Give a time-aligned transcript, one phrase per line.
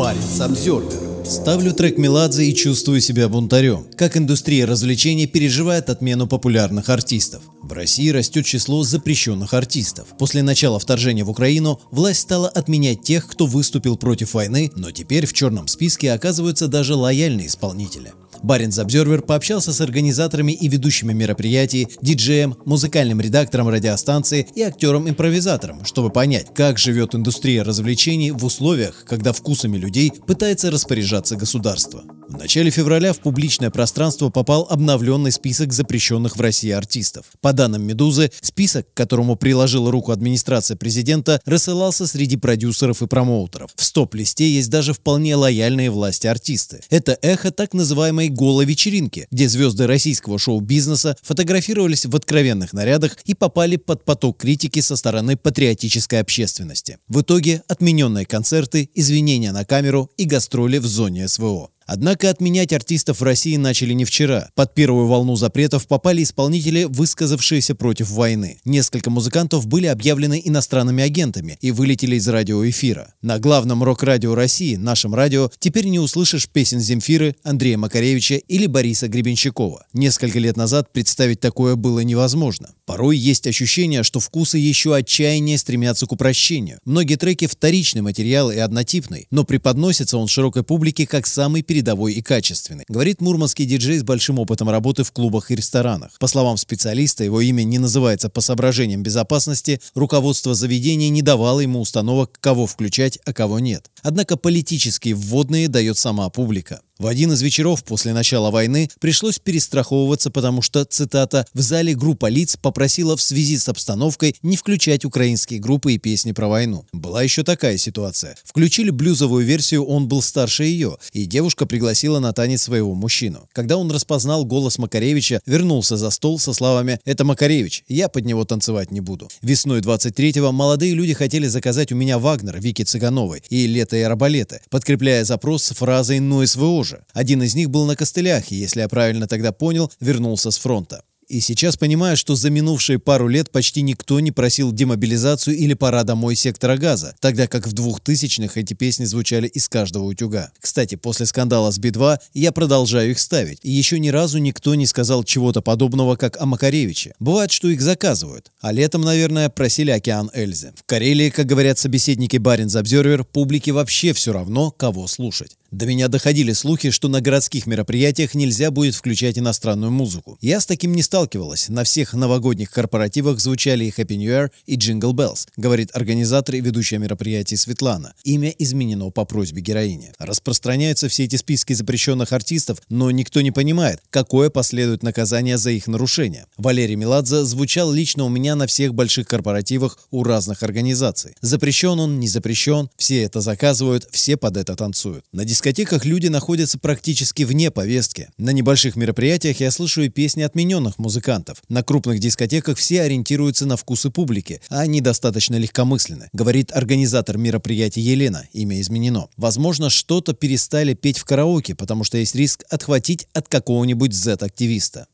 [0.00, 1.26] Баренц Обзервер.
[1.26, 3.86] Ставлю трек Меладзе и чувствую себя бунтарем.
[3.98, 7.42] Как индустрия развлечений переживает отмену популярных артистов.
[7.62, 10.06] В России растет число запрещенных артистов.
[10.18, 15.26] После начала вторжения в Украину власть стала отменять тех, кто выступил против войны, но теперь
[15.26, 18.14] в черном списке оказываются даже лояльные исполнители.
[18.42, 26.10] Баринс Обзервер пообщался с организаторами и ведущими мероприятий, диджеем, музыкальным редактором радиостанции и актером-импровизатором, чтобы
[26.10, 32.02] понять, как живет индустрия развлечений в условиях, когда вкусами людей пытается распоряжаться государство.
[32.30, 37.26] В начале февраля в публичное пространство попал обновленный список запрещенных в России артистов.
[37.40, 43.72] По данным «Медузы», список, к которому приложила руку администрация президента, рассылался среди продюсеров и промоутеров.
[43.74, 46.82] В стоп-листе есть даже вполне лояльные власти артисты.
[46.88, 53.34] Это эхо так называемой голой вечеринки, где звезды российского шоу-бизнеса фотографировались в откровенных нарядах и
[53.34, 56.98] попали под поток критики со стороны патриотической общественности.
[57.08, 61.70] В итоге отмененные концерты, извинения на камеру и гастроли в зоне СВО.
[61.92, 64.50] Однако отменять артистов в России начали не вчера.
[64.54, 68.60] Под первую волну запретов попали исполнители, высказавшиеся против войны.
[68.64, 73.14] Несколько музыкантов были объявлены иностранными агентами и вылетели из радиоэфира.
[73.22, 79.08] На главном рок-радио России, нашем радио, теперь не услышишь песен Земфиры, Андрея Макаревича или Бориса
[79.08, 79.84] Гребенщикова.
[79.92, 82.70] Несколько лет назад представить такое было невозможно.
[82.86, 86.78] Порой есть ощущение, что вкусы еще отчаяннее стремятся к упрощению.
[86.84, 92.12] Многие треки вторичный материал и однотипный, но преподносится он широкой публике как самый передовой передовой
[92.12, 96.10] и качественный, говорит мурманский диджей с большим опытом работы в клубах и ресторанах.
[96.18, 101.80] По словам специалиста, его имя не называется по соображениям безопасности, руководство заведения не давало ему
[101.80, 103.90] установок, кого включать, а кого нет.
[104.02, 106.82] Однако политические вводные дает сама публика.
[107.00, 112.26] В один из вечеров после начала войны пришлось перестраховываться, потому что, цитата, «в зале группа
[112.26, 116.84] лиц попросила в связи с обстановкой не включать украинские группы и песни про войну».
[116.92, 118.36] Была еще такая ситуация.
[118.44, 123.48] Включили блюзовую версию «Он был старше ее», и девушка пригласила на танец своего мужчину.
[123.54, 128.44] Когда он распознал голос Макаревича, вернулся за стол со словами «Это Макаревич, я под него
[128.44, 129.30] танцевать не буду».
[129.40, 134.60] Весной 23-го молодые люди хотели заказать у меня Вагнер Вики Цыгановой и Лето и Арбалеты,
[134.68, 136.89] подкрепляя запрос фразой «Ну СВО же».
[137.12, 141.02] Один из них был на костылях и, если я правильно тогда понял, вернулся с фронта
[141.30, 146.02] и сейчас понимаю, что за минувшие пару лет почти никто не просил демобилизацию или пора
[146.02, 150.50] домой сектора газа, тогда как в 2000-х эти песни звучали из каждого утюга.
[150.58, 154.86] Кстати, после скандала с Би-2 я продолжаю их ставить, и еще ни разу никто не
[154.86, 157.14] сказал чего-то подобного, как о Макаревиче.
[157.20, 160.72] Бывает, что их заказывают, а летом, наверное, просили «Океан Эльзы».
[160.76, 165.56] В Карелии, как говорят собеседники Баринс Обзервер, публике вообще все равно, кого слушать.
[165.70, 170.36] До меня доходили слухи, что на городских мероприятиях нельзя будет включать иностранную музыку.
[170.40, 171.68] Я с таким не сталкивалась.
[171.68, 176.60] На всех новогодних корпоративах звучали и Happy New Year, и Jingle Bells, говорит организатор и
[176.60, 178.14] ведущая мероприятия Светлана.
[178.24, 180.12] Имя изменено по просьбе героини.
[180.18, 185.86] Распространяются все эти списки запрещенных артистов, но никто не понимает, какое последует наказание за их
[185.86, 186.46] нарушение.
[186.56, 191.34] Валерий Меладзе звучал лично у меня на всех больших корпоративах у разных организаций.
[191.42, 195.24] Запрещен он, не запрещен, все это заказывают, все под это танцуют.
[195.32, 198.30] На дискотеках люди находятся практически вне повестки.
[198.38, 201.62] На небольших мероприятиях я слышу и песни отмененных музыкантов.
[201.68, 208.00] На крупных дискотеках все ориентируются на вкусы публики, а они достаточно легкомысленны, говорит организатор мероприятия
[208.00, 209.28] Елена, имя изменено.
[209.36, 215.08] Возможно, что-то перестали петь в караоке, потому что есть риск отхватить от какого-нибудь Z-активиста.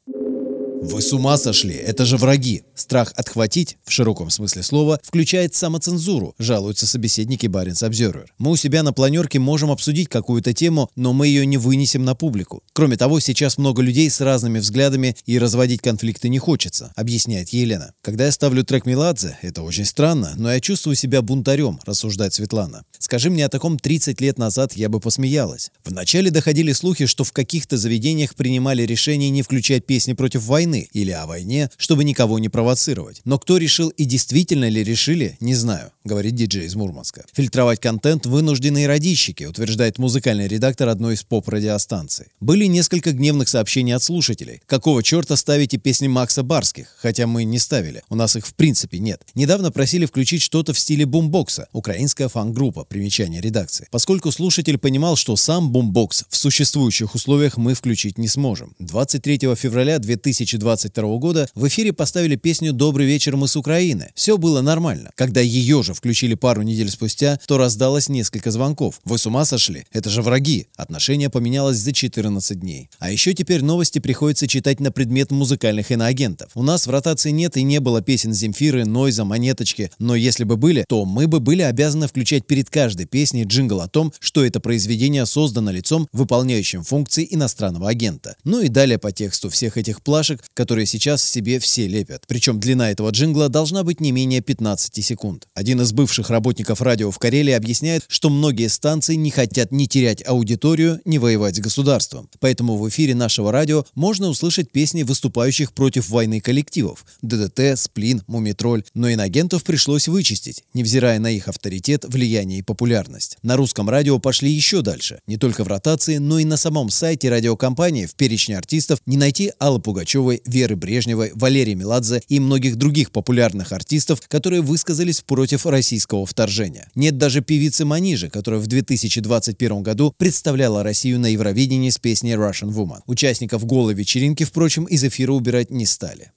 [0.83, 1.75] Вы с ума сошли?
[1.75, 2.63] Это же враги.
[2.75, 8.33] Страх отхватить, в широком смысле слова, включает самоцензуру, жалуются собеседники Баренц Обзервер.
[8.39, 12.15] Мы у себя на планерке можем обсудить какую-то тему, но мы ее не вынесем на
[12.15, 12.63] публику.
[12.75, 17.95] Кроме того, сейчас много людей с разными взглядами и разводить конфликты не хочется, объясняет Елена.
[18.03, 22.85] Когда я ставлю трек Меладзе, это очень странно, но я чувствую себя бунтарем, рассуждает Светлана.
[22.99, 25.71] Скажи мне о таком 30 лет назад, я бы посмеялась.
[25.85, 30.89] Вначале доходили слухи, что в каких-то заведениях принимали решение не включать песни против войны, войны
[30.93, 33.21] или о войне, чтобы никого не провоцировать.
[33.25, 37.25] Но кто решил и действительно ли решили, не знаю, говорит диджей из Мурманска.
[37.33, 42.27] Фильтровать контент вынужденные радищики, утверждает музыкальный редактор одной из поп-радиостанций.
[42.41, 44.61] Были несколько гневных сообщений от слушателей.
[44.67, 46.89] Какого черта ставите песни Макса Барских?
[46.99, 48.03] Хотя мы не ставили.
[48.09, 49.23] У нас их в принципе нет.
[49.35, 51.69] Недавно просили включить что-то в стиле бумбокса.
[51.73, 52.85] Украинская фан-группа.
[52.85, 53.87] Примечание редакции.
[53.91, 58.75] Поскольку слушатель понимал, что сам бумбокс в существующих условиях мы включить не сможем.
[58.79, 64.11] 23 февраля 2000 2022 года в эфире поставили песню «Добрый вечер, мы с Украины».
[64.15, 65.11] Все было нормально.
[65.15, 69.01] Когда ее же включили пару недель спустя, то раздалось несколько звонков.
[69.05, 69.85] Вы с ума сошли?
[69.93, 70.67] Это же враги.
[70.77, 72.91] Отношение поменялось за 14 дней.
[72.99, 76.51] А еще теперь новости приходится читать на предмет музыкальных иноагентов.
[76.55, 80.57] У нас в ротации нет и не было песен Земфиры, Нойза, Монеточки, но если бы
[80.57, 84.61] были, то мы бы были обязаны включать перед каждой песней джингл о том, что это
[84.61, 88.37] произведение создано лицом, выполняющим функции иностранного агента.
[88.45, 92.25] Ну и далее по тексту всех этих плашек, которые сейчас себе все лепят.
[92.27, 95.49] Причем длина этого джингла должна быть не менее 15 секунд.
[95.55, 100.27] Один из бывших работников радио в Карелии объясняет, что многие станции не хотят ни терять
[100.27, 102.29] аудиторию, ни воевать с государством.
[102.41, 108.85] Поэтому в эфире нашего радио можно услышать песни выступающих против войны коллективов– ДДТ, Сплин, Мумитроль.
[108.95, 113.39] Но инагентов пришлось вычистить, невзирая на их авторитет, влияние и популярность.
[113.43, 115.21] На русском радио пошли еще дальше.
[115.27, 119.53] Не только в ротации, но и на самом сайте радиокомпании в перечне артистов не найти
[119.59, 126.27] Аллы Пугачевой, Веры Брежневой, Валерии Меладзе и многих других популярных артистов, которые высказались против российского
[126.27, 126.89] вторжения.
[126.95, 132.73] Нет даже певицы Манижи, которая в 2021 году представляла Россию на Евровидении с песней Russian
[132.73, 133.01] Woman.
[133.07, 136.33] Участников голой вечеринки, впрочем, из эфира убирать не стали.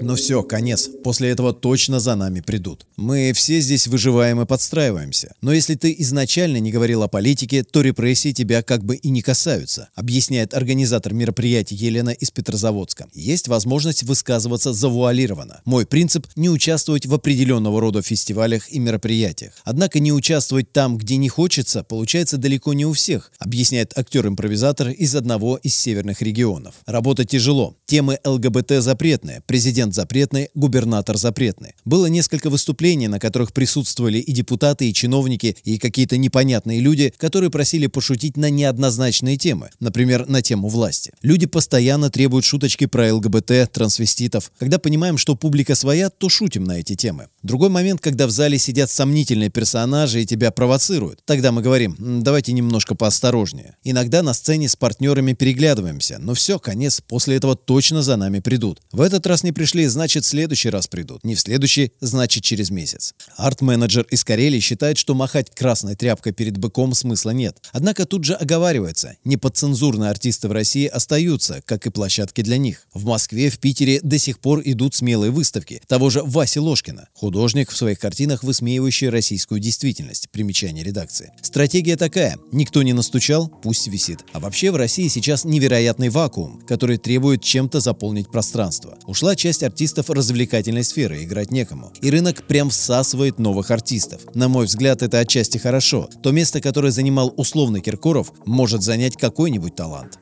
[0.00, 0.88] Но все, конец.
[1.02, 2.86] После этого точно за нами придут.
[2.96, 5.34] Мы все здесь выживаем и подстраиваемся.
[5.40, 9.22] Но если ты изначально не говорил о политике, то репрессии тебя как бы и не
[9.22, 13.08] касаются, объясняет организатор мероприятия Елена из Петрозаводска.
[13.12, 15.60] Есть возможность высказываться завуалированно.
[15.64, 19.54] Мой принцип– не участвовать в определенного рода фестивалях и мероприятиях.
[19.64, 25.14] Однако не участвовать там, где не хочется, получается далеко не у всех, объясняет актер-импровизатор из
[25.14, 26.76] одного из северных регионов.
[26.86, 27.76] Работа тяжело.
[27.86, 29.42] Темы ЛГБТ запретные.
[29.46, 31.74] Президент президент запретный, губернатор запретный.
[31.84, 37.50] Было несколько выступлений, на которых присутствовали и депутаты, и чиновники, и какие-то непонятные люди, которые
[37.50, 41.12] просили пошутить на неоднозначные темы, например, на тему власти.
[41.22, 44.50] Люди постоянно требуют шуточки про ЛГБТ, трансвеститов.
[44.58, 47.28] Когда понимаем, что публика своя, то шутим на эти темы.
[47.42, 51.20] Другой момент, когда в зале сидят сомнительные персонажи и тебя провоцируют.
[51.24, 53.76] Тогда мы говорим, давайте немножко поосторожнее.
[53.84, 58.80] Иногда на сцене с партнерами переглядываемся, но все, конец, после этого точно за нами придут.
[58.92, 61.24] В этот раз не пришли пришли, значит, в следующий раз придут.
[61.24, 63.14] Не в следующий, значит, через месяц.
[63.36, 67.58] Арт-менеджер из Карелии считает, что махать красной тряпкой перед быком смысла нет.
[67.72, 72.86] Однако тут же оговаривается, неподцензурные артисты в России остаются, как и площадки для них.
[72.92, 75.80] В Москве, в Питере до сих пор идут смелые выставки.
[75.86, 80.28] Того же Васи Ложкина, художник в своих картинах, высмеивающий российскую действительность.
[80.30, 81.30] Примечание редакции.
[81.42, 82.36] Стратегия такая.
[82.50, 84.20] Никто не настучал, пусть висит.
[84.32, 88.98] А вообще в России сейчас невероятный вакуум, который требует чем-то заполнить пространство.
[89.06, 91.92] Ушла часть артистов развлекательной сферы, играть некому.
[92.00, 94.22] И рынок прям всасывает новых артистов.
[94.34, 96.08] На мой взгляд, это отчасти хорошо.
[96.22, 100.18] То место, которое занимал условный Киркоров, может занять какой-нибудь талант.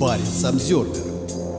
[0.00, 1.49] Парень Самсервер